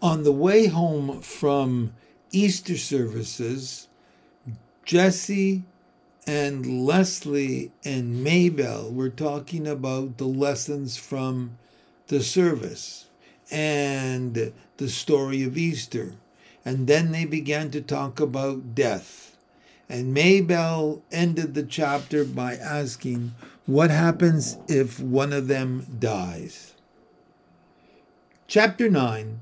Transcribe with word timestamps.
On 0.00 0.22
the 0.22 0.32
way 0.32 0.68
home 0.68 1.22
from 1.22 1.92
Easter 2.30 2.76
services, 2.76 3.88
Jesse 4.84 5.64
and 6.24 6.86
Leslie 6.86 7.72
and 7.84 8.22
May 8.22 8.48
Belle 8.48 8.92
were 8.92 9.08
talking 9.08 9.66
about 9.66 10.18
the 10.18 10.26
lessons 10.26 10.96
from 10.96 11.58
the 12.06 12.22
service 12.22 13.06
and 13.50 14.52
the 14.76 14.88
story 14.88 15.42
of 15.42 15.58
Easter. 15.58 16.14
And 16.64 16.86
then 16.86 17.10
they 17.10 17.24
began 17.24 17.72
to 17.72 17.80
talk 17.80 18.20
about 18.20 18.76
death. 18.76 19.36
And 19.88 20.14
May 20.14 20.40
Belle 20.40 21.02
ended 21.10 21.54
the 21.54 21.64
chapter 21.64 22.24
by 22.24 22.54
asking, 22.54 23.34
What 23.66 23.90
happens 23.90 24.58
if 24.68 25.00
one 25.00 25.32
of 25.32 25.48
them 25.48 25.86
dies? 25.98 26.74
Chapter 28.46 28.88
9 28.88 29.40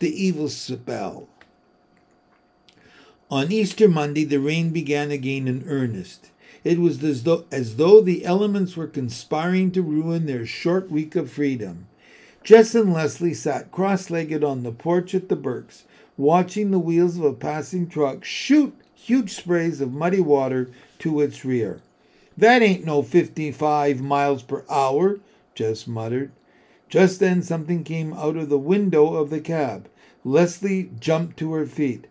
The 0.00 0.24
Evil 0.24 0.48
Spell. 0.48 1.26
On 3.32 3.50
Easter 3.50 3.88
Monday, 3.88 4.24
the 4.24 4.38
rain 4.38 4.70
began 4.70 5.10
again 5.10 5.48
in 5.48 5.64
earnest. 5.66 6.30
It 6.62 6.78
was 6.78 7.02
as 7.02 7.24
though, 7.24 7.46
as 7.50 7.76
though 7.76 8.00
the 8.00 8.24
elements 8.24 8.76
were 8.76 8.86
conspiring 8.86 9.72
to 9.72 9.82
ruin 9.82 10.26
their 10.26 10.46
short 10.46 10.88
week 10.88 11.16
of 11.16 11.32
freedom. 11.32 11.88
Jess 12.44 12.76
and 12.76 12.92
Leslie 12.92 13.34
sat 13.34 13.72
cross 13.72 14.08
legged 14.08 14.44
on 14.44 14.62
the 14.62 14.70
porch 14.70 15.16
at 15.16 15.28
the 15.28 15.34
Burkes, 15.34 15.82
watching 16.16 16.70
the 16.70 16.78
wheels 16.78 17.18
of 17.18 17.24
a 17.24 17.32
passing 17.32 17.88
truck 17.88 18.24
shoot 18.24 18.76
huge 18.94 19.34
sprays 19.34 19.80
of 19.80 19.92
muddy 19.92 20.20
water 20.20 20.70
to 21.00 21.20
its 21.20 21.44
rear. 21.44 21.80
That 22.36 22.62
ain't 22.62 22.84
no 22.84 23.02
55 23.02 24.00
miles 24.00 24.44
per 24.44 24.64
hour, 24.70 25.18
Jess 25.56 25.88
muttered. 25.88 26.30
Just 26.88 27.20
then 27.20 27.42
something 27.42 27.84
came 27.84 28.14
out 28.14 28.36
of 28.36 28.48
the 28.48 28.58
window 28.58 29.14
of 29.14 29.30
the 29.30 29.40
cab. 29.40 29.88
Leslie 30.24 30.90
jumped 30.98 31.36
to 31.38 31.52
her 31.52 31.66
feet. 31.66 32.06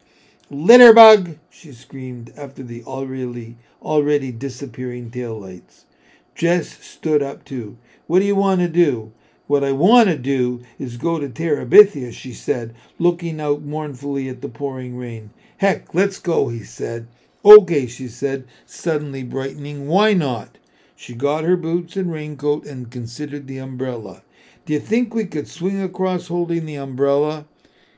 Litterbug! 0.49 1.37
she 1.49 1.73
screamed 1.73 2.31
after 2.37 2.63
the 2.63 2.83
already 2.85 3.57
already 3.81 4.31
disappearing 4.31 5.11
tail 5.11 5.39
lights. 5.39 5.85
Jess 6.33 6.83
stood 6.85 7.21
up 7.21 7.43
too. 7.43 7.77
What 8.05 8.19
do 8.19 8.25
you 8.25 8.35
want 8.35 8.61
to 8.61 8.69
do? 8.69 9.11
What 9.47 9.63
I 9.63 9.71
want 9.71 10.09
to 10.09 10.17
do 10.17 10.63
is 10.77 10.97
go 10.97 11.19
to 11.19 11.29
Terabithia, 11.29 12.13
she 12.13 12.33
said, 12.33 12.75
looking 12.99 13.41
out 13.41 13.61
mournfully 13.61 14.29
at 14.29 14.41
the 14.41 14.49
pouring 14.49 14.97
rain. 14.97 15.31
Heck, 15.57 15.93
let's 15.93 16.19
go, 16.19 16.49
he 16.49 16.63
said. 16.63 17.07
Okay, 17.43 17.87
she 17.87 18.07
said, 18.07 18.45
suddenly 18.65 19.23
brightening. 19.23 19.87
Why 19.87 20.13
not? 20.13 20.57
She 20.95 21.13
got 21.13 21.43
her 21.43 21.55
boots 21.55 21.95
and 21.95 22.11
raincoat 22.11 22.65
and 22.65 22.91
considered 22.91 23.47
the 23.47 23.57
umbrella. 23.57 24.23
Do 24.65 24.73
you 24.73 24.79
think 24.79 25.13
we 25.13 25.25
could 25.25 25.47
swing 25.47 25.81
across 25.81 26.27
holding 26.27 26.65
the 26.65 26.75
umbrella? 26.75 27.45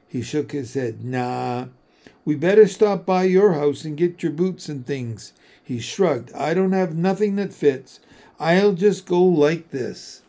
He 0.09 0.21
shook 0.23 0.51
his 0.51 0.73
head. 0.73 1.05
Nah. 1.05 1.67
We 2.25 2.35
better 2.35 2.67
stop 2.67 3.05
by 3.05 3.23
your 3.23 3.53
house 3.53 3.85
and 3.85 3.95
get 3.95 4.21
your 4.21 4.31
boots 4.31 4.67
and 4.67 4.85
things. 4.85 5.33
He 5.63 5.79
shrugged. 5.79 6.33
I 6.33 6.53
don't 6.53 6.73
have 6.73 6.95
nothing 6.95 7.35
that 7.35 7.53
fits. 7.53 7.99
I'll 8.39 8.73
just 8.73 9.05
go 9.05 9.23
like 9.23 9.69
this. 9.69 10.23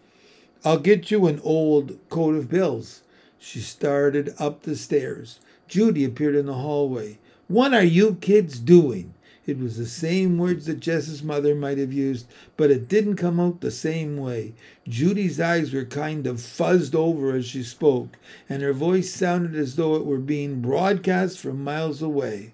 I'll 0.65 0.79
get 0.79 1.11
you 1.11 1.27
an 1.27 1.41
old 1.43 1.99
coat 2.11 2.35
of 2.37 2.51
Bill's. 2.51 3.03
She 3.39 3.61
started 3.61 4.35
up 4.39 4.63
the 4.63 4.77
stairs. 4.77 5.41
Judy 5.67 6.05
appeared 6.05 6.37
in 6.37 6.47
the 6.47 6.55
hallway. 6.55 7.19
What 7.49 7.73
are 7.73 7.83
you 7.83 8.17
kids 8.21 8.59
doing? 8.59 9.15
It 9.47 9.59
was 9.59 9.79
the 9.79 9.87
same 9.87 10.37
words 10.37 10.67
that 10.67 10.81
Jess's 10.81 11.23
mother 11.23 11.55
might 11.55 11.79
have 11.79 11.93
used, 11.93 12.27
but 12.57 12.71
it 12.71 12.89
didn't 12.89 13.17
come 13.17 13.41
out 13.41 13.61
the 13.61 13.71
same 13.71 14.17
way. 14.17 14.55
Judy's 14.87 15.41
eyes 15.41 15.73
were 15.73 15.85
kind 15.85 16.27
of 16.27 16.37
fuzzed 16.37 16.95
over 16.95 17.35
as 17.35 17.47
she 17.47 17.63
spoke, 17.63 18.19
and 18.49 18.63
her 18.63 18.75
voice 18.75 19.13
sounded 19.13 19.57
as 19.57 19.77
though 19.77 19.97
it 19.97 20.05
were 20.05 20.19
being 20.19 20.61
broadcast 20.61 21.39
from 21.39 21.65
miles 21.65 22.03
away. 22.03 22.53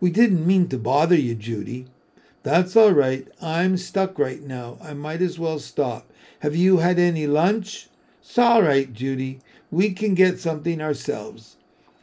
We 0.00 0.10
didn't 0.10 0.46
mean 0.46 0.68
to 0.68 0.78
bother 0.78 1.16
you, 1.16 1.34
Judy. 1.34 1.86
That's 2.42 2.76
all 2.76 2.92
right. 2.92 3.26
I'm 3.40 3.76
stuck 3.76 4.18
right 4.18 4.42
now. 4.42 4.78
I 4.82 4.94
might 4.94 5.22
as 5.22 5.38
well 5.38 5.58
stop. 5.58 6.10
Have 6.40 6.54
you 6.54 6.78
had 6.78 6.98
any 6.98 7.26
lunch? 7.26 7.88
It's 8.20 8.36
all 8.36 8.62
right, 8.62 8.92
Judy. 8.92 9.40
We 9.70 9.92
can 9.92 10.14
get 10.14 10.38
something 10.38 10.80
ourselves. 10.80 11.56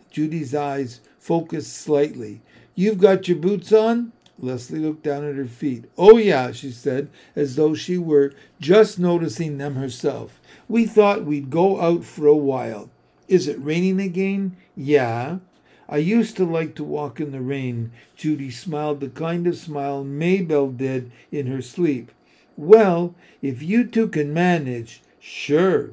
Judy's 0.09 0.55
eyes 0.55 1.01
focused 1.19 1.73
slightly. 1.73 2.41
You've 2.75 2.97
got 2.97 3.27
your 3.27 3.37
boots 3.37 3.71
on? 3.71 4.13
Leslie 4.39 4.79
looked 4.79 5.03
down 5.03 5.23
at 5.23 5.35
her 5.35 5.45
feet. 5.45 5.85
Oh, 5.97 6.17
yeah, 6.17 6.51
she 6.51 6.71
said, 6.71 7.09
as 7.35 7.55
though 7.55 7.75
she 7.75 7.97
were 7.97 8.33
just 8.59 8.97
noticing 8.97 9.57
them 9.57 9.75
herself. 9.75 10.41
We 10.67 10.85
thought 10.85 11.23
we'd 11.25 11.49
go 11.49 11.79
out 11.79 12.03
for 12.03 12.25
a 12.25 12.35
while. 12.35 12.89
Is 13.27 13.47
it 13.47 13.63
raining 13.63 14.01
again? 14.01 14.57
Yeah. 14.75 15.37
I 15.87 15.97
used 15.97 16.35
to 16.37 16.45
like 16.45 16.75
to 16.75 16.83
walk 16.83 17.19
in 17.19 17.31
the 17.31 17.41
rain. 17.41 17.91
Judy 18.15 18.49
smiled 18.49 18.99
the 18.99 19.09
kind 19.09 19.45
of 19.45 19.55
smile 19.55 20.03
May 20.03 20.41
Belle 20.41 20.69
did 20.69 21.11
in 21.31 21.47
her 21.47 21.61
sleep. 21.61 22.11
Well, 22.57 23.15
if 23.41 23.61
you 23.61 23.85
two 23.85 24.07
can 24.07 24.33
manage, 24.33 25.01
sure. 25.19 25.91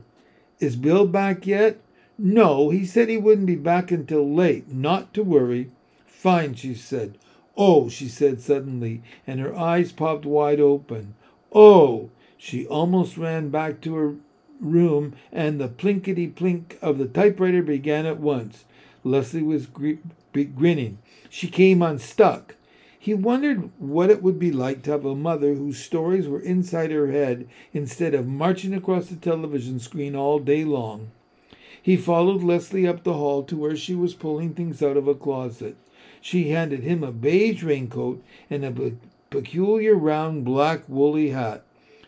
Is 0.58 0.76
Bill 0.76 1.06
back 1.06 1.46
yet? 1.46 1.78
No, 2.18 2.70
he 2.70 2.84
said 2.86 3.08
he 3.08 3.16
wouldn't 3.16 3.46
be 3.46 3.56
back 3.56 3.90
until 3.90 4.32
late. 4.32 4.72
Not 4.72 5.12
to 5.14 5.22
worry. 5.22 5.70
Fine, 6.20 6.52
she 6.56 6.74
said. 6.74 7.16
Oh, 7.56 7.88
she 7.88 8.06
said 8.06 8.42
suddenly, 8.42 9.00
and 9.26 9.40
her 9.40 9.56
eyes 9.56 9.90
popped 9.90 10.26
wide 10.26 10.60
open. 10.60 11.14
Oh! 11.50 12.10
She 12.36 12.66
almost 12.66 13.16
ran 13.16 13.48
back 13.48 13.80
to 13.80 13.94
her 13.94 14.16
room, 14.60 15.14
and 15.32 15.58
the 15.58 15.68
plinkety 15.68 16.30
plink 16.30 16.78
of 16.82 16.98
the 16.98 17.06
typewriter 17.06 17.62
began 17.62 18.04
at 18.04 18.20
once. 18.20 18.66
Leslie 19.02 19.40
was 19.40 19.64
gr- 19.64 19.92
grinning. 20.34 20.98
She 21.30 21.48
came 21.48 21.80
unstuck. 21.80 22.54
He 22.98 23.14
wondered 23.14 23.70
what 23.78 24.10
it 24.10 24.22
would 24.22 24.38
be 24.38 24.52
like 24.52 24.82
to 24.82 24.90
have 24.90 25.06
a 25.06 25.14
mother 25.14 25.54
whose 25.54 25.82
stories 25.82 26.28
were 26.28 26.42
inside 26.42 26.90
her 26.90 27.10
head 27.10 27.48
instead 27.72 28.12
of 28.12 28.26
marching 28.26 28.74
across 28.74 29.06
the 29.06 29.16
television 29.16 29.78
screen 29.78 30.14
all 30.14 30.38
day 30.38 30.66
long. 30.66 31.12
He 31.80 31.96
followed 31.96 32.42
Leslie 32.42 32.86
up 32.86 33.04
the 33.04 33.14
hall 33.14 33.42
to 33.44 33.56
where 33.56 33.74
she 33.74 33.94
was 33.94 34.12
pulling 34.12 34.52
things 34.52 34.82
out 34.82 34.98
of 34.98 35.08
a 35.08 35.14
closet. 35.14 35.78
She 36.20 36.50
handed 36.50 36.82
him 36.82 37.02
a 37.02 37.12
beige 37.12 37.62
raincoat 37.62 38.22
and 38.48 38.64
a 38.64 38.70
pe- 38.70 38.92
peculiar 39.30 39.94
round 39.94 40.44
black 40.44 40.82
woolly 40.88 41.30
hat. 41.30 41.62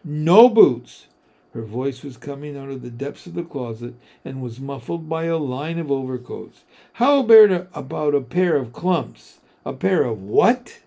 No 0.04 0.48
boots! 0.48 1.06
Her 1.54 1.62
voice 1.62 2.02
was 2.02 2.16
coming 2.16 2.56
out 2.56 2.70
of 2.70 2.82
the 2.82 2.90
depths 2.90 3.26
of 3.26 3.34
the 3.34 3.42
closet 3.42 3.94
and 4.24 4.42
was 4.42 4.58
muffled 4.58 5.08
by 5.08 5.24
a 5.24 5.36
line 5.36 5.78
of 5.78 5.90
overcoats. 5.90 6.62
How 6.94 7.20
about 7.20 7.50
a, 7.50 7.66
about 7.74 8.14
a 8.14 8.22
pair 8.22 8.56
of 8.56 8.72
clumps? 8.72 9.38
A 9.64 9.72
pair 9.72 10.02
of 10.02 10.22
what? 10.22 10.78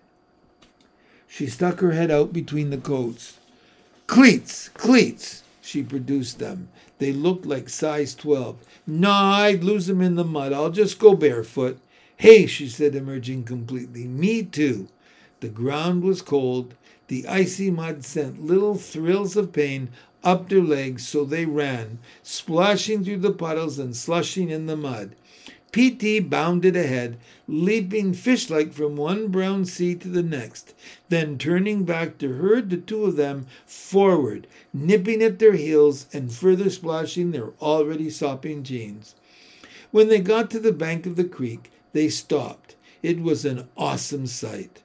She 1.28 1.46
stuck 1.46 1.80
her 1.80 1.92
head 1.92 2.10
out 2.10 2.32
between 2.32 2.70
the 2.70 2.78
coats. 2.78 3.38
Cleats, 4.06 4.68
cleats. 4.70 5.42
She 5.60 5.82
produced 5.82 6.38
them. 6.38 6.68
They 6.98 7.12
looked 7.12 7.46
like 7.46 7.68
size 7.68 8.14
12. 8.14 8.56
Nah, 8.86 9.34
I'd 9.34 9.64
lose 9.64 9.86
them 9.86 10.00
in 10.00 10.14
the 10.14 10.24
mud. 10.24 10.52
I'll 10.52 10.70
just 10.70 10.98
go 10.98 11.14
barefoot. 11.14 11.78
Hey, 12.18 12.46
she 12.46 12.68
said, 12.68 12.94
emerging 12.94 13.44
completely. 13.44 14.06
Me 14.06 14.42
too. 14.42 14.88
The 15.40 15.48
ground 15.48 16.02
was 16.02 16.22
cold. 16.22 16.74
The 17.08 17.26
icy 17.28 17.70
mud 17.70 18.04
sent 18.04 18.44
little 18.44 18.74
thrills 18.74 19.36
of 19.36 19.52
pain 19.52 19.90
up 20.24 20.48
their 20.48 20.62
legs, 20.62 21.06
so 21.06 21.24
they 21.24 21.44
ran, 21.44 21.98
splashing 22.22 23.04
through 23.04 23.18
the 23.18 23.32
puddles 23.32 23.78
and 23.78 23.94
slushing 23.94 24.48
in 24.48 24.66
the 24.66 24.76
mud. 24.76 25.14
P.T. 25.72 26.20
bounded 26.20 26.74
ahead, 26.74 27.18
leaping 27.46 28.14
fish 28.14 28.48
like 28.48 28.72
from 28.72 28.96
one 28.96 29.28
brown 29.28 29.66
sea 29.66 29.94
to 29.96 30.08
the 30.08 30.22
next, 30.22 30.72
then 31.10 31.36
turning 31.36 31.84
back 31.84 32.16
to 32.16 32.32
herd 32.36 32.70
the 32.70 32.78
two 32.78 33.04
of 33.04 33.16
them 33.16 33.46
forward, 33.66 34.46
nipping 34.72 35.22
at 35.22 35.38
their 35.38 35.52
heels 35.52 36.06
and 36.14 36.32
further 36.32 36.70
splashing 36.70 37.30
their 37.30 37.50
already 37.60 38.08
sopping 38.08 38.62
jeans. 38.62 39.14
When 39.90 40.08
they 40.08 40.20
got 40.20 40.50
to 40.52 40.58
the 40.58 40.72
bank 40.72 41.04
of 41.04 41.16
the 41.16 41.24
creek, 41.24 41.70
they 41.96 42.08
stopped. 42.08 42.76
It 43.02 43.20
was 43.20 43.44
an 43.44 43.68
awesome 43.76 44.26
sight. 44.26 44.82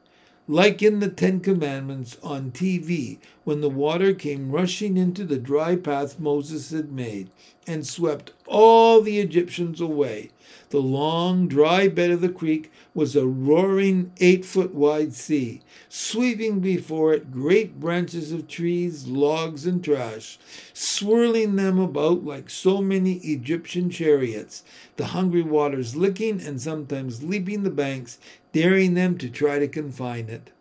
Like 0.52 0.82
in 0.82 1.00
the 1.00 1.08
Ten 1.08 1.40
Commandments 1.40 2.18
on 2.22 2.52
TV, 2.52 3.20
when 3.46 3.62
the 3.62 3.70
water 3.70 4.14
came 4.14 4.52
rushing 4.52 4.98
into 4.98 5.24
the 5.24 5.38
dry 5.38 5.78
path 5.78 6.20
Moses 6.20 6.72
had 6.72 6.92
made 6.92 7.30
and 7.66 7.88
swept 7.88 8.34
all 8.48 9.02
the 9.02 9.20
Egyptians 9.20 9.80
away. 9.80 10.30
The 10.72 10.82
long, 10.82 11.48
dry 11.48 11.88
bed 11.88 12.12
of 12.12 12.20
the 12.20 12.28
creek 12.28 12.70
was 12.94 13.16
a 13.16 13.26
roaring 13.26 14.12
eight 14.20 14.44
foot 14.44 14.74
wide 14.74 15.14
sea, 15.14 15.62
sweeping 15.88 16.60
before 16.60 17.14
it 17.14 17.32
great 17.32 17.80
branches 17.80 18.34
of 18.34 18.50
trees, 18.50 19.08
logs, 19.08 19.66
and 19.66 19.82
trash, 19.82 20.38
swirling 20.74 21.56
them 21.56 21.80
about 21.80 22.26
like 22.26 22.50
so 22.50 22.82
many 22.82 23.16
Egyptian 23.20 23.90
chariots, 23.90 24.64
the 24.98 25.08
hungry 25.08 25.44
waters 25.44 25.96
licking 25.96 26.42
and 26.42 26.62
sometimes 26.62 27.24
leaping 27.24 27.64
the 27.64 27.70
banks, 27.70 28.18
daring 28.52 28.94
them 28.94 29.18
to 29.18 29.30
try 29.30 29.60
to 29.60 29.68
confine 29.68 30.30
it. 30.30 30.52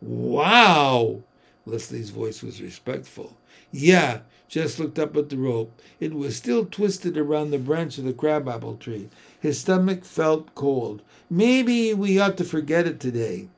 Wow! 0.00 1.22
Leslie's 1.66 2.10
voice 2.10 2.42
was 2.42 2.62
respectful. 2.62 3.36
Yeah, 3.70 4.20
Jess 4.48 4.78
looked 4.78 4.98
up 4.98 5.16
at 5.16 5.28
the 5.28 5.36
rope. 5.36 5.78
It 6.00 6.14
was 6.14 6.36
still 6.36 6.64
twisted 6.64 7.18
around 7.18 7.50
the 7.50 7.58
branch 7.58 7.98
of 7.98 8.04
the 8.04 8.12
crabapple 8.12 8.76
tree. 8.76 9.10
His 9.38 9.60
stomach 9.60 10.04
felt 10.04 10.54
cold. 10.54 11.02
Maybe 11.28 11.92
we 11.92 12.18
ought 12.18 12.38
to 12.38 12.44
forget 12.44 12.86
it 12.86 12.98
today. 12.98 13.48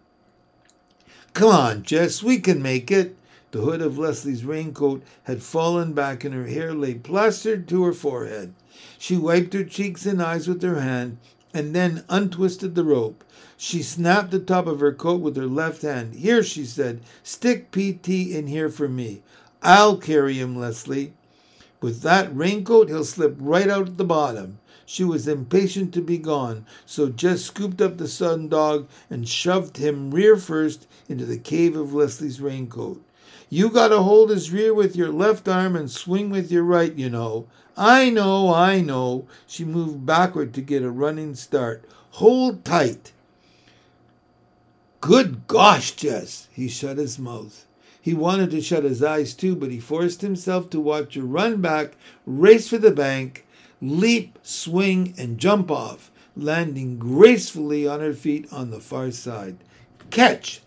Come 1.33 1.51
on, 1.51 1.83
Jess, 1.85 2.23
we 2.23 2.41
can 2.41 2.61
make 2.61 2.91
it. 2.91 3.17
The 3.53 3.61
hood 3.61 3.83
of 3.83 3.99
Leslie's 3.99 4.45
raincoat 4.45 5.03
had 5.25 5.43
fallen 5.43 5.93
back 5.93 6.25
and 6.25 6.35
her 6.35 6.47
hair 6.47 6.73
lay 6.73 6.95
plastered 6.95 7.69
to 7.69 7.85
her 7.85 7.93
forehead. 7.93 8.55
She 8.99 9.17
wiped 9.17 9.55
her 9.55 9.65
cheeks 9.65 10.07
and 10.07 10.23
eyes 10.23 10.49
with 10.49 10.63
her 10.63 10.81
hand 10.81 11.19
and 11.53 11.75
then 11.75 12.05
untwisted 12.09 12.75
the 12.75 12.85
rope. 12.85 13.25
She 13.57 13.83
snapped 13.83 14.31
the 14.31 14.39
top 14.39 14.67
of 14.67 14.81
her 14.81 14.93
coat 14.93 15.21
with 15.21 15.37
her 15.37 15.47
left 15.47 15.83
hand. 15.83 16.15
Here, 16.15 16.43
she 16.43 16.65
said, 16.65 17.01
stick 17.23 17.71
PT 17.71 18.09
in 18.09 18.47
here 18.47 18.69
for 18.69 18.89
me. 18.89 19.23
I'll 19.63 19.97
carry 19.97 20.35
him, 20.35 20.57
Leslie. 20.57 21.13
With 21.81 22.03
that 22.03 22.35
raincoat, 22.35 22.89
he'll 22.89 23.05
slip 23.05 23.37
right 23.39 23.69
out 23.69 23.89
at 23.89 23.97
the 23.97 24.05
bottom. 24.05 24.59
She 24.87 25.05
was 25.05 25.29
impatient 25.29 25.95
to 25.95 26.03
be 26.03 26.19
gone, 26.19 26.67
so 26.85 27.09
Jess 27.09 27.43
scooped 27.43 27.81
up 27.81 27.97
the 27.97 28.09
sun 28.09 28.49
dog 28.49 28.89
and 29.09 29.29
shoved 29.29 29.77
him 29.77 30.11
rear 30.11 30.37
first 30.37 30.87
into 31.09 31.25
the 31.25 31.39
cave 31.39 31.77
of 31.77 31.95
Leslie's 31.95 32.41
raincoat. 32.41 33.03
You 33.53 33.69
gotta 33.69 34.03
hold 34.03 34.31
his 34.31 34.53
rear 34.53 34.73
with 34.73 34.95
your 34.95 35.11
left 35.11 35.49
arm 35.49 35.75
and 35.75 35.91
swing 35.91 36.31
with 36.31 36.53
your 36.53 36.63
right, 36.63 36.95
you 36.95 37.11
know. 37.11 37.49
I 37.77 38.09
know, 38.09 38.55
I 38.55 38.81
know. 38.81 39.27
She 39.45 39.65
moved 39.65 40.07
backward 40.07 40.55
to 40.55 40.61
get 40.61 40.85
a 40.85 40.91
running 40.91 41.35
start. 41.35 41.85
Hold 42.13 42.65
tight. 42.65 43.11
Good 45.01 45.49
gosh, 45.49 45.93
Jess! 45.93 46.47
He 46.53 46.69
shut 46.69 46.99
his 46.99 47.19
mouth. 47.19 47.67
He 48.01 48.15
wanted 48.15 48.53
to 48.53 48.61
shut 48.61 48.85
his 48.85 49.03
eyes 49.03 49.35
too, 49.35 49.57
but 49.57 49.73
he 49.73 49.81
forced 49.81 50.23
himself 50.23 50.71
to 50.71 50.81
watch 50.81 51.17
her 51.17 51.23
run 51.23 51.61
back, 51.61 51.97
race 52.25 52.69
for 52.69 52.79
the 52.79 52.93
bank, 52.93 53.47
leap, 53.83 54.39
swing, 54.43 55.13
and 55.19 55.39
jump 55.39 55.73
off, 55.73 56.13
landing 56.37 56.99
gracefully 56.99 57.85
on 57.89 57.99
her 57.99 58.15
feet 58.15 58.47
on 58.53 58.71
the 58.71 58.81
far 58.81 59.11
side. 59.11 59.57
Catch! 60.11 60.61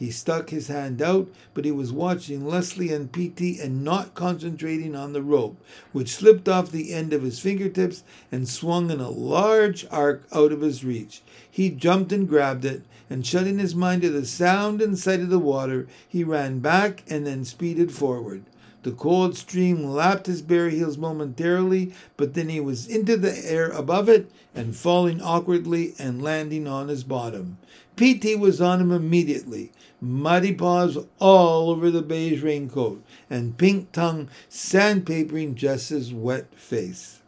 He 0.00 0.10
stuck 0.10 0.48
his 0.48 0.68
hand 0.68 1.02
out, 1.02 1.28
but 1.52 1.66
he 1.66 1.70
was 1.70 1.92
watching 1.92 2.46
Leslie 2.46 2.90
and 2.90 3.12
PT 3.12 3.60
and 3.60 3.84
not 3.84 4.14
concentrating 4.14 4.94
on 4.94 5.12
the 5.12 5.20
rope, 5.20 5.62
which 5.92 6.14
slipped 6.14 6.48
off 6.48 6.72
the 6.72 6.94
end 6.94 7.12
of 7.12 7.22
his 7.22 7.38
fingertips 7.38 8.02
and 8.32 8.48
swung 8.48 8.90
in 8.90 8.98
a 8.98 9.10
large 9.10 9.86
arc 9.90 10.26
out 10.32 10.52
of 10.52 10.62
his 10.62 10.82
reach. 10.82 11.20
He 11.50 11.68
jumped 11.68 12.12
and 12.12 12.26
grabbed 12.26 12.64
it, 12.64 12.80
and 13.10 13.26
shutting 13.26 13.58
his 13.58 13.74
mind 13.74 14.00
to 14.00 14.08
the 14.08 14.24
sound 14.24 14.80
and 14.80 14.98
sight 14.98 15.20
of 15.20 15.28
the 15.28 15.38
water, 15.38 15.86
he 16.08 16.24
ran 16.24 16.60
back 16.60 17.02
and 17.06 17.26
then 17.26 17.44
speeded 17.44 17.92
forward. 17.92 18.44
The 18.82 18.92
cold 18.92 19.36
stream 19.36 19.84
lapped 19.84 20.26
his 20.26 20.42
bare 20.42 20.70
heels 20.70 20.96
momentarily, 20.96 21.92
but 22.16 22.34
then 22.34 22.48
he 22.48 22.60
was 22.60 22.86
into 22.86 23.16
the 23.16 23.36
air 23.44 23.68
above 23.70 24.08
it 24.08 24.30
and 24.54 24.74
falling 24.74 25.20
awkwardly 25.20 25.94
and 25.98 26.22
landing 26.22 26.66
on 26.66 26.88
his 26.88 27.04
bottom. 27.04 27.58
PT 27.96 28.38
was 28.38 28.60
on 28.60 28.80
him 28.80 28.90
immediately 28.90 29.72
muddy 30.00 30.54
paws 30.54 30.96
all 31.18 31.70
over 31.70 31.90
the 31.90 32.02
beige 32.02 32.42
raincoat, 32.42 33.02
and 33.28 33.58
pink 33.58 33.92
tongue 33.92 34.28
sandpapering 34.48 35.54
Jess's 35.54 36.12
wet 36.12 36.54
face. 36.54 37.20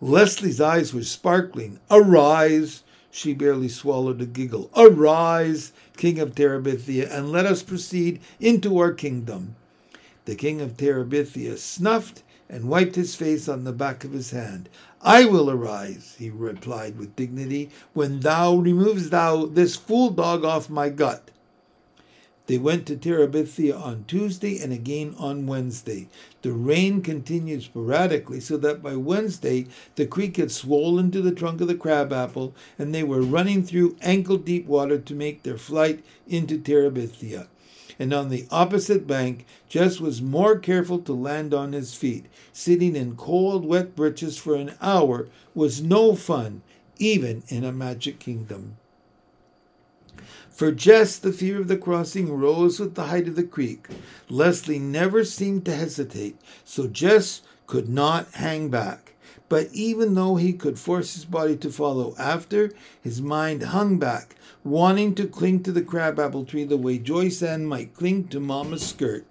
Leslie's 0.00 0.60
eyes 0.60 0.94
were 0.94 1.02
sparkling. 1.02 1.78
Arise! 1.90 2.82
She 3.10 3.34
barely 3.34 3.68
swallowed 3.68 4.20
a 4.20 4.26
giggle. 4.26 4.70
Arise, 4.76 5.72
King 5.96 6.20
of 6.20 6.34
Terabithia, 6.34 7.10
and 7.10 7.32
let 7.32 7.44
us 7.44 7.62
proceed 7.62 8.20
into 8.38 8.78
our 8.78 8.92
kingdom. 8.92 9.56
The 10.24 10.34
king 10.34 10.60
of 10.60 10.76
Terabithia 10.76 11.56
snuffed 11.58 12.22
and 12.48 12.68
wiped 12.68 12.96
his 12.96 13.14
face 13.14 13.48
on 13.48 13.64
the 13.64 13.72
back 13.72 14.04
of 14.04 14.12
his 14.12 14.32
hand. 14.32 14.68
I 15.00 15.24
will 15.24 15.50
arise, 15.50 16.16
he 16.18 16.30
replied 16.30 16.98
with 16.98 17.16
dignity, 17.16 17.70
when 17.94 18.20
thou 18.20 18.56
removest 18.56 19.12
thou 19.12 19.46
this 19.46 19.76
fool 19.76 20.10
dog 20.10 20.44
off 20.44 20.68
my 20.68 20.88
gut. 20.88 21.30
They 22.50 22.58
went 22.58 22.84
to 22.86 22.96
Terabithia 22.96 23.80
on 23.80 24.04
Tuesday 24.08 24.58
and 24.60 24.72
again 24.72 25.14
on 25.16 25.46
Wednesday. 25.46 26.08
The 26.42 26.50
rain 26.50 27.00
continued 27.00 27.62
sporadically, 27.62 28.40
so 28.40 28.56
that 28.56 28.82
by 28.82 28.96
Wednesday 28.96 29.68
the 29.94 30.04
creek 30.04 30.36
had 30.36 30.50
swollen 30.50 31.12
to 31.12 31.22
the 31.22 31.30
trunk 31.30 31.60
of 31.60 31.68
the 31.68 31.76
crabapple, 31.76 32.52
and 32.76 32.92
they 32.92 33.04
were 33.04 33.22
running 33.22 33.62
through 33.62 33.96
ankle 34.02 34.36
deep 34.36 34.66
water 34.66 34.98
to 34.98 35.14
make 35.14 35.44
their 35.44 35.58
flight 35.58 36.04
into 36.26 36.58
Terabithia. 36.58 37.46
And 38.00 38.14
on 38.14 38.30
the 38.30 38.46
opposite 38.50 39.06
bank, 39.06 39.44
Jess 39.68 40.00
was 40.00 40.22
more 40.22 40.58
careful 40.58 41.00
to 41.00 41.12
land 41.12 41.52
on 41.52 41.74
his 41.74 41.94
feet. 41.94 42.24
Sitting 42.50 42.96
in 42.96 43.14
cold, 43.14 43.66
wet 43.66 43.94
breeches 43.94 44.38
for 44.38 44.54
an 44.54 44.72
hour 44.80 45.28
was 45.54 45.82
no 45.82 46.14
fun, 46.16 46.62
even 46.96 47.42
in 47.48 47.62
a 47.62 47.72
magic 47.72 48.18
kingdom. 48.18 48.78
For 50.50 50.72
Jess, 50.72 51.18
the 51.18 51.30
fear 51.30 51.60
of 51.60 51.68
the 51.68 51.76
crossing 51.76 52.32
rose 52.32 52.80
with 52.80 52.94
the 52.94 53.08
height 53.08 53.28
of 53.28 53.36
the 53.36 53.42
creek. 53.42 53.86
Leslie 54.30 54.78
never 54.78 55.22
seemed 55.22 55.66
to 55.66 55.76
hesitate, 55.76 56.38
so 56.64 56.86
Jess 56.86 57.42
could 57.66 57.90
not 57.90 58.32
hang 58.32 58.70
back. 58.70 59.12
But 59.48 59.68
even 59.72 60.14
though 60.14 60.36
he 60.36 60.52
could 60.52 60.78
force 60.78 61.14
his 61.14 61.24
body 61.24 61.56
to 61.56 61.70
follow 61.70 62.14
after, 62.18 62.72
his 63.00 63.20
mind 63.20 63.62
hung 63.64 63.98
back, 63.98 64.36
wanting 64.64 65.14
to 65.16 65.26
cling 65.26 65.62
to 65.64 65.72
the 65.72 65.82
crabapple 65.82 66.44
tree 66.44 66.64
the 66.64 66.76
way 66.76 66.98
Joyce 66.98 67.42
Ann 67.42 67.66
might 67.66 67.94
cling 67.94 68.28
to 68.28 68.40
Mamma's 68.40 68.86
skirt. 68.86 69.24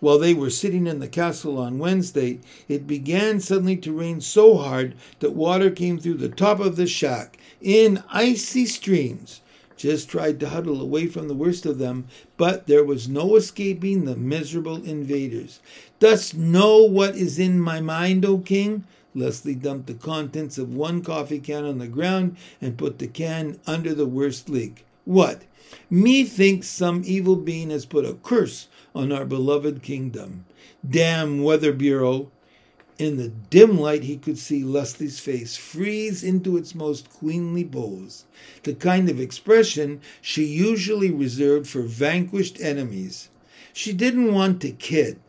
While 0.00 0.18
they 0.18 0.34
were 0.34 0.50
sitting 0.50 0.86
in 0.86 0.98
the 0.98 1.08
castle 1.08 1.58
on 1.58 1.78
Wednesday, 1.78 2.40
it 2.68 2.86
began 2.86 3.40
suddenly 3.40 3.76
to 3.78 3.92
rain 3.92 4.20
so 4.20 4.58
hard 4.58 4.94
that 5.20 5.32
water 5.32 5.70
came 5.70 5.98
through 5.98 6.18
the 6.18 6.28
top 6.28 6.60
of 6.60 6.76
the 6.76 6.86
shack 6.86 7.38
in 7.62 8.02
icy 8.10 8.66
streams. 8.66 9.40
Jess 9.76 10.04
tried 10.04 10.40
to 10.40 10.48
huddle 10.48 10.80
away 10.80 11.06
from 11.06 11.28
the 11.28 11.34
worst 11.34 11.66
of 11.66 11.78
them, 11.78 12.06
but 12.36 12.66
there 12.66 12.84
was 12.84 13.08
no 13.08 13.36
escaping 13.36 14.04
the 14.04 14.16
miserable 14.16 14.82
invaders. 14.84 15.60
Dost 15.98 16.36
know 16.36 16.82
what 16.82 17.14
is 17.16 17.38
in 17.38 17.60
my 17.60 17.80
mind, 17.80 18.24
O 18.24 18.38
king? 18.38 18.84
Leslie 19.14 19.54
dumped 19.54 19.86
the 19.86 19.94
contents 19.94 20.58
of 20.58 20.74
one 20.74 21.02
coffee 21.02 21.40
can 21.40 21.64
on 21.64 21.78
the 21.78 21.86
ground 21.86 22.36
and 22.60 22.76
put 22.78 22.98
the 22.98 23.06
can 23.06 23.58
under 23.66 23.94
the 23.94 24.06
worst 24.06 24.48
leak. 24.48 24.84
What? 25.04 25.42
Methinks 25.90 26.68
some 26.68 27.02
evil 27.04 27.36
being 27.36 27.70
has 27.70 27.86
put 27.86 28.04
a 28.04 28.14
curse 28.14 28.68
on 28.94 29.12
our 29.12 29.24
beloved 29.24 29.82
kingdom. 29.82 30.44
Damn 30.88 31.42
Weather 31.42 31.72
Bureau! 31.72 32.30
In 32.98 33.18
the 33.18 33.28
dim 33.28 33.78
light, 33.78 34.04
he 34.04 34.16
could 34.16 34.38
see 34.38 34.64
Leslie's 34.64 35.18
face 35.18 35.56
freeze 35.56 36.22
into 36.22 36.56
its 36.56 36.74
most 36.74 37.10
queenly 37.10 37.64
pose, 37.64 38.24
the 38.62 38.74
kind 38.74 39.10
of 39.10 39.20
expression 39.20 40.00
she 40.22 40.44
usually 40.44 41.10
reserved 41.10 41.66
for 41.66 41.82
vanquished 41.82 42.58
enemies. 42.60 43.28
She 43.74 43.92
didn't 43.92 44.32
want 44.32 44.62
to 44.62 44.70
kid. 44.70 45.20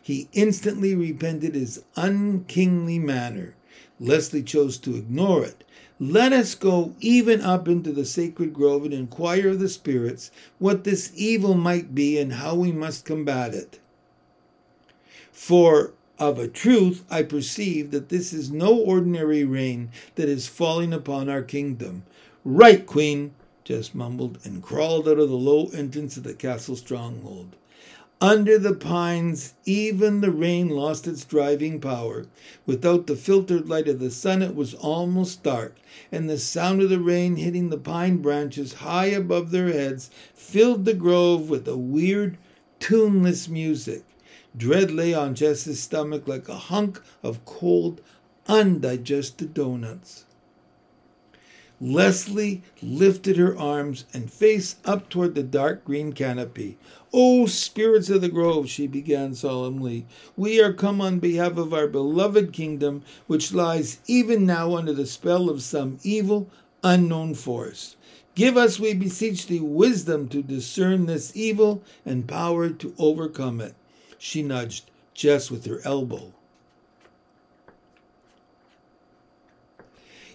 He 0.00 0.28
instantly 0.32 0.94
repented 0.94 1.54
his 1.54 1.84
unkingly 1.94 2.98
manner. 2.98 3.54
Leslie 4.00 4.42
chose 4.42 4.78
to 4.78 4.96
ignore 4.96 5.44
it. 5.44 5.62
Let 5.98 6.32
us 6.32 6.54
go 6.54 6.94
even 7.00 7.42
up 7.42 7.68
into 7.68 7.92
the 7.92 8.06
sacred 8.06 8.54
grove 8.54 8.86
and 8.86 8.94
inquire 8.94 9.50
of 9.50 9.60
the 9.60 9.68
spirits 9.68 10.30
what 10.58 10.84
this 10.84 11.12
evil 11.14 11.52
might 11.52 11.94
be 11.94 12.18
and 12.18 12.32
how 12.32 12.54
we 12.54 12.72
must 12.72 13.04
combat 13.04 13.52
it. 13.52 13.78
For 15.30 15.92
of 16.20 16.38
a 16.38 16.46
truth, 16.46 17.02
I 17.10 17.22
perceive 17.22 17.90
that 17.90 18.10
this 18.10 18.32
is 18.32 18.52
no 18.52 18.76
ordinary 18.76 19.42
rain 19.42 19.90
that 20.16 20.28
is 20.28 20.46
falling 20.46 20.92
upon 20.92 21.30
our 21.30 21.42
kingdom. 21.42 22.04
Right, 22.44 22.84
Queen, 22.84 23.32
Jess 23.64 23.94
mumbled 23.94 24.38
and 24.44 24.62
crawled 24.62 25.08
out 25.08 25.18
of 25.18 25.30
the 25.30 25.36
low 25.36 25.68
entrance 25.72 26.18
of 26.18 26.24
the 26.24 26.34
castle 26.34 26.76
stronghold. 26.76 27.56
Under 28.20 28.58
the 28.58 28.74
pines, 28.74 29.54
even 29.64 30.20
the 30.20 30.30
rain 30.30 30.68
lost 30.68 31.06
its 31.06 31.24
driving 31.24 31.80
power. 31.80 32.26
Without 32.66 33.06
the 33.06 33.16
filtered 33.16 33.70
light 33.70 33.88
of 33.88 33.98
the 33.98 34.10
sun, 34.10 34.42
it 34.42 34.54
was 34.54 34.74
almost 34.74 35.42
dark, 35.42 35.76
and 36.12 36.28
the 36.28 36.36
sound 36.36 36.82
of 36.82 36.90
the 36.90 37.00
rain 37.00 37.36
hitting 37.36 37.70
the 37.70 37.78
pine 37.78 38.18
branches 38.18 38.74
high 38.74 39.06
above 39.06 39.52
their 39.52 39.72
heads 39.72 40.10
filled 40.34 40.84
the 40.84 40.92
grove 40.92 41.48
with 41.48 41.66
a 41.66 41.78
weird, 41.78 42.36
tuneless 42.78 43.48
music. 43.48 44.04
Dread 44.56 44.90
lay 44.90 45.14
on 45.14 45.34
Jess's 45.34 45.80
stomach 45.80 46.26
like 46.26 46.48
a 46.48 46.56
hunk 46.56 47.00
of 47.22 47.44
cold, 47.44 48.00
undigested 48.48 49.54
doughnuts. 49.54 50.24
Leslie 51.82 52.62
lifted 52.82 53.38
her 53.38 53.56
arms 53.56 54.04
and 54.12 54.30
face 54.30 54.76
up 54.84 55.08
toward 55.08 55.34
the 55.34 55.42
dark 55.42 55.82
green 55.82 56.12
canopy. 56.12 56.76
O 57.12 57.46
spirits 57.46 58.10
of 58.10 58.20
the 58.20 58.28
grove, 58.28 58.68
she 58.68 58.86
began 58.86 59.34
solemnly, 59.34 60.04
we 60.36 60.60
are 60.60 60.74
come 60.74 61.00
on 61.00 61.20
behalf 61.20 61.56
of 61.56 61.72
our 61.72 61.86
beloved 61.86 62.52
kingdom, 62.52 63.02
which 63.26 63.54
lies 63.54 64.00
even 64.06 64.44
now 64.44 64.76
under 64.76 64.92
the 64.92 65.06
spell 65.06 65.48
of 65.48 65.62
some 65.62 65.98
evil, 66.02 66.50
unknown 66.84 67.34
force. 67.34 67.96
Give 68.34 68.58
us, 68.58 68.78
we 68.78 68.92
beseech 68.92 69.46
thee, 69.46 69.60
wisdom 69.60 70.28
to 70.28 70.42
discern 70.42 71.06
this 71.06 71.34
evil 71.34 71.82
and 72.04 72.28
power 72.28 72.68
to 72.68 72.94
overcome 72.98 73.60
it. 73.60 73.74
She 74.22 74.42
nudged 74.42 74.90
Jess 75.14 75.50
with 75.50 75.64
her 75.64 75.80
elbow. 75.82 76.34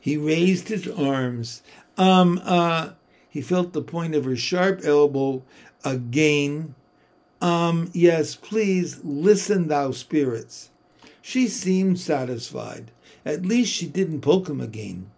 He 0.01 0.17
raised 0.17 0.69
his 0.69 0.87
arms. 0.87 1.61
Um, 1.95 2.41
uh, 2.43 2.93
he 3.29 3.41
felt 3.41 3.73
the 3.73 3.83
point 3.83 4.15
of 4.15 4.25
her 4.25 4.35
sharp 4.35 4.83
elbow 4.83 5.43
again. 5.83 6.73
Um, 7.39 7.91
yes, 7.93 8.35
please 8.35 9.01
listen, 9.03 9.67
thou 9.67 9.91
spirits. 9.91 10.71
She 11.21 11.47
seemed 11.47 11.99
satisfied. 11.99 12.89
At 13.23 13.45
least 13.45 13.71
she 13.71 13.85
didn't 13.85 14.21
poke 14.21 14.49
him 14.49 14.61
again. 14.61 15.11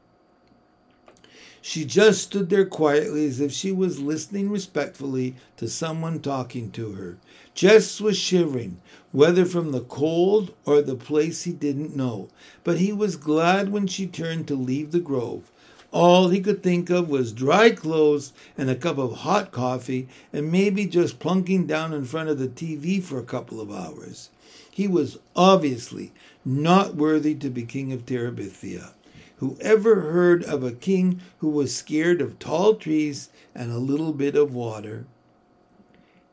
She 1.61 1.85
just 1.85 2.21
stood 2.21 2.49
there 2.49 2.65
quietly 2.65 3.27
as 3.27 3.39
if 3.39 3.51
she 3.51 3.71
was 3.71 3.99
listening 3.99 4.49
respectfully 4.49 5.35
to 5.55 5.69
someone 5.69 6.19
talking 6.19 6.71
to 6.71 6.93
her. 6.93 7.17
Jess 7.57 7.99
was 7.99 8.15
shivering, 8.15 8.79
whether 9.11 9.43
from 9.43 9.71
the 9.71 9.81
cold 9.81 10.53
or 10.63 10.79
the 10.79 10.95
place 10.95 11.45
he 11.45 11.51
didn't 11.51 11.95
know, 11.95 12.29
but 12.63 12.77
he 12.77 12.93
was 12.93 13.15
glad 13.15 13.71
when 13.71 13.87
she 13.87 14.05
turned 14.05 14.47
to 14.47 14.55
leave 14.55 14.91
the 14.91 14.99
grove. 14.99 15.51
All 15.91 16.29
he 16.29 16.39
could 16.39 16.61
think 16.61 16.91
of 16.91 17.09
was 17.09 17.33
dry 17.33 17.71
clothes 17.71 18.31
and 18.59 18.69
a 18.69 18.75
cup 18.75 18.99
of 18.99 19.21
hot 19.21 19.51
coffee, 19.51 20.07
and 20.31 20.51
maybe 20.51 20.85
just 20.85 21.17
plunking 21.17 21.65
down 21.65 21.93
in 21.93 22.05
front 22.05 22.29
of 22.29 22.37
the 22.37 22.47
TV 22.47 23.01
for 23.01 23.17
a 23.17 23.23
couple 23.23 23.59
of 23.59 23.71
hours. 23.71 24.29
He 24.69 24.87
was 24.87 25.17
obviously 25.35 26.13
not 26.45 26.93
worthy 26.93 27.33
to 27.33 27.49
be 27.49 27.63
king 27.63 27.91
of 27.91 28.05
Terabithia. 28.05 28.91
Who 29.37 29.57
ever 29.61 30.01
heard 30.01 30.43
of 30.43 30.63
a 30.63 30.71
king 30.71 31.21
who 31.39 31.49
was 31.49 31.75
scared 31.75 32.21
of 32.21 32.37
tall 32.37 32.75
trees 32.75 33.29
and 33.55 33.71
a 33.71 33.79
little 33.79 34.13
bit 34.13 34.35
of 34.35 34.53
water? 34.53 35.07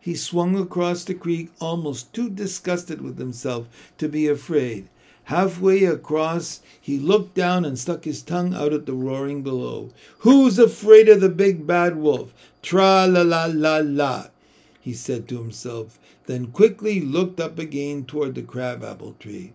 He 0.05 0.15
swung 0.15 0.55
across 0.55 1.03
the 1.03 1.15
creek, 1.15 1.49
almost 1.63 2.13
too 2.13 2.29
disgusted 2.29 3.01
with 3.01 3.19
himself 3.19 3.69
to 3.97 4.07
be 4.07 4.29
afraid. 4.29 4.91
Halfway 5.29 5.85
across, 5.85 6.61
he 6.79 6.99
looked 6.99 7.35
down 7.35 7.65
and 7.65 7.79
stuck 7.79 8.05
his 8.05 8.21
tongue 8.21 8.53
out 8.53 8.75
at 8.75 8.85
the 8.85 8.93
roaring 8.93 9.43
below. 9.43 9.93
Who's 10.19 10.59
afraid 10.59 11.09
of 11.09 11.23
the 11.23 11.31
big 11.31 11.67
bad 11.67 11.97
wolf? 11.97 12.35
Tra 12.61 13.07
la 13.07 13.23
la 13.23 13.47
la 13.47 13.79
la, 13.83 14.27
he 14.79 14.93
said 14.93 15.27
to 15.29 15.39
himself, 15.39 15.99
then 16.27 16.49
quickly 16.49 17.01
looked 17.01 17.41
up 17.41 17.59
again 17.59 18.05
toward 18.05 18.35
the 18.35 18.43
crabapple 18.43 19.17
tree. 19.19 19.55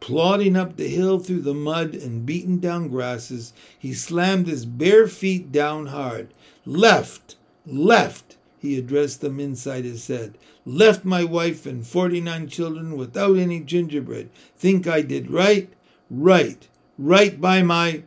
Plodding 0.00 0.56
up 0.56 0.78
the 0.78 0.88
hill 0.88 1.18
through 1.18 1.42
the 1.42 1.52
mud 1.52 1.94
and 1.94 2.24
beaten 2.24 2.58
down 2.58 2.88
grasses, 2.88 3.52
he 3.78 3.92
slammed 3.92 4.46
his 4.46 4.64
bare 4.64 5.06
feet 5.06 5.52
down 5.52 5.88
hard. 5.88 6.28
Left, 6.64 7.36
left, 7.66 8.27
he 8.58 8.78
addressed 8.78 9.20
them 9.20 9.38
inside 9.38 9.84
his 9.84 10.06
head. 10.08 10.36
Left 10.64 11.04
my 11.04 11.24
wife 11.24 11.66
and 11.66 11.86
forty 11.86 12.20
nine 12.20 12.48
children 12.48 12.96
without 12.96 13.36
any 13.36 13.60
gingerbread. 13.60 14.30
Think 14.56 14.86
I 14.86 15.02
did 15.02 15.30
right? 15.30 15.72
Right. 16.10 16.66
Right 16.98 17.40
by 17.40 17.62
my. 17.62 18.02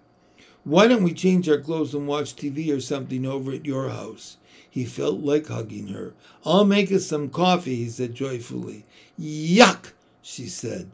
Why 0.64 0.88
don't 0.88 1.04
we 1.04 1.14
change 1.14 1.50
our 1.50 1.60
clothes 1.60 1.96
and 1.96 2.08
watch 2.08 2.36
TV 2.36 2.76
or 2.76 2.80
something 2.80 3.26
over 3.26 3.52
at 3.52 3.66
your 3.66 3.90
house? 3.90 4.38
He 4.70 4.86
felt 4.86 5.20
like 5.20 5.48
hugging 5.48 5.88
her. 5.88 6.14
I'll 6.46 6.66
make 6.66 6.92
us 6.92 7.06
some 7.06 7.30
coffee, 7.30 7.76
he 7.76 7.90
said 7.90 8.14
joyfully. 8.14 8.86
Yuck, 9.20 9.92
she 10.22 10.46
said, 10.46 10.92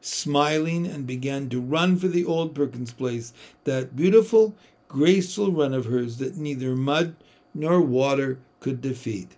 smiling, 0.00 0.86
and 0.86 1.06
began 1.06 1.50
to 1.50 1.60
run 1.60 1.96
for 1.96 2.08
the 2.08 2.24
old 2.24 2.54
Perkins 2.54 2.92
place, 2.92 3.34
that 3.64 3.94
beautiful, 3.94 4.54
graceful 4.88 5.52
run 5.52 5.74
of 5.74 5.86
hers 5.86 6.16
that 6.18 6.36
neither 6.36 6.74
mud 6.74 7.16
nor 7.54 7.80
water 7.82 8.38
could 8.60 8.80
defeat. 8.80 9.32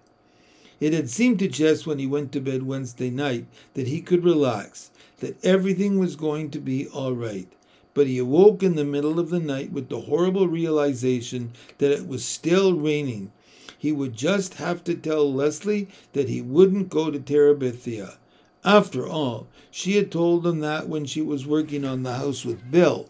It 0.81 0.95
had 0.95 1.11
seemed 1.11 1.39
to 1.41 1.49
Jess 1.49 1.87
when 1.87 1.99
he 1.99 2.07
went 2.07 2.33
to 2.33 2.41
bed 2.41 2.63
Wednesday 2.63 3.11
night 3.11 3.47
that 3.75 3.87
he 3.87 4.01
could 4.01 4.25
relax, 4.25 4.91
that 5.19 5.43
everything 5.45 5.99
was 5.99 6.17
going 6.17 6.51
to 6.53 6.59
be 6.59 6.87
all 6.89 7.13
right. 7.13 7.53
But 7.93 8.07
he 8.07 8.19
awoke 8.19 8.63
in 8.63 8.77
the 8.77 8.85
middle 8.85 9.19
of 9.19 9.31
the 9.31 9.41
night 9.41 9.73
with 9.73 9.89
the 9.89 10.03
horrible 10.03 10.49
realization 10.49 11.53
that 11.79 11.93
it 11.93 12.09
was 12.09 12.25
still 12.25 12.75
raining. 12.75 13.31
He 13.77 13.93
would 13.93 14.15
just 14.15 14.55
have 14.55 14.85
to 14.85 14.95
tell 14.95 15.33
Leslie 15.33 15.89
that 16.13 16.29
he 16.29 16.41
wouldn't 16.41 16.89
go 16.89 17.11
to 17.11 17.19
Terabithia. 17.19 18.17
After 18.65 19.07
all, 19.07 19.49
she 19.71 19.97
had 19.97 20.11
told 20.11 20.47
him 20.47 20.61
that 20.61 20.89
when 20.89 21.05
she 21.07 21.23
was 21.23 21.47
working 21.47 21.85
on 21.85 22.03
the 22.03 22.15
house 22.15 22.45
with 22.45 22.71
Bill. 22.71 23.09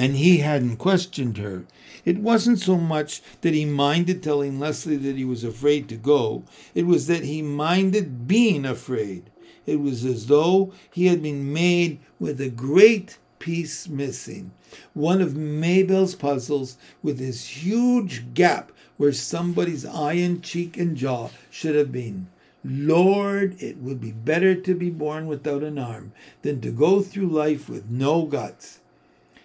And 0.00 0.16
he 0.16 0.38
hadn't 0.38 0.78
questioned 0.78 1.36
her. 1.36 1.66
It 2.06 2.20
wasn't 2.20 2.58
so 2.58 2.78
much 2.78 3.20
that 3.42 3.52
he 3.52 3.66
minded 3.66 4.22
telling 4.22 4.58
Leslie 4.58 4.96
that 4.96 5.18
he 5.18 5.26
was 5.26 5.44
afraid 5.44 5.90
to 5.90 5.96
go, 5.96 6.42
it 6.74 6.86
was 6.86 7.06
that 7.08 7.24
he 7.24 7.42
minded 7.42 8.26
being 8.26 8.64
afraid. 8.64 9.24
It 9.66 9.78
was 9.78 10.06
as 10.06 10.28
though 10.28 10.72
he 10.90 11.08
had 11.08 11.22
been 11.22 11.52
made 11.52 11.98
with 12.18 12.40
a 12.40 12.48
great 12.48 13.18
piece 13.38 13.88
missing, 13.88 14.52
one 14.94 15.20
of 15.20 15.36
May 15.36 15.82
Belle's 15.82 16.14
puzzles 16.14 16.78
with 17.02 17.18
this 17.18 17.62
huge 17.62 18.32
gap 18.32 18.72
where 18.96 19.12
somebody's 19.12 19.84
eye 19.84 20.14
and 20.14 20.42
cheek 20.42 20.78
and 20.78 20.96
jaw 20.96 21.28
should 21.50 21.74
have 21.74 21.92
been. 21.92 22.28
Lord, 22.64 23.60
it 23.60 23.76
would 23.82 24.00
be 24.00 24.12
better 24.12 24.54
to 24.54 24.74
be 24.74 24.88
born 24.88 25.26
without 25.26 25.62
an 25.62 25.78
arm 25.78 26.12
than 26.40 26.62
to 26.62 26.70
go 26.70 27.02
through 27.02 27.28
life 27.28 27.68
with 27.68 27.90
no 27.90 28.22
guts. 28.24 28.79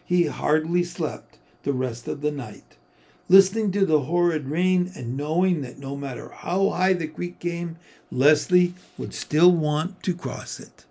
He 0.05 0.27
hardly 0.27 0.83
slept 0.83 1.37
the 1.63 1.73
rest 1.73 2.07
of 2.07 2.21
the 2.21 2.31
night. 2.31 2.77
Listening 3.27 3.71
to 3.71 3.85
the 3.85 4.01
horrid 4.01 4.47
rain 4.47 4.91
and 4.95 5.17
knowing 5.17 5.61
that 5.61 5.79
no 5.79 5.95
matter 5.95 6.29
how 6.29 6.69
high 6.69 6.93
the 6.93 7.07
creek 7.07 7.39
came, 7.39 7.77
Leslie 8.11 8.75
would 8.97 9.15
still 9.15 9.51
want 9.51 10.03
to 10.03 10.13
cross 10.13 10.59
it. 10.59 10.85